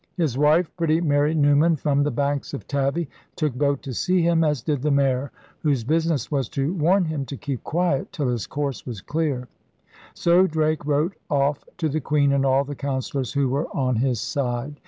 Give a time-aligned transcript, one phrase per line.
[0.17, 2.89] His wile, pretty Mary Newman from the banks of Taw,
[3.35, 7.23] took boat to see him, as did the Mayor, whose business was to warn him
[7.25, 9.47] to keep quiet till his course was clear.
[10.15, 14.19] So Drake viTote off to the Queen and all the Councillors who v/ere on his
[14.19, 14.77] side.